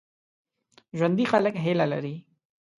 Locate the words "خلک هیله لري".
1.31-2.15